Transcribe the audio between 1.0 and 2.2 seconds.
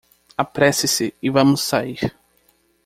e vamos sair.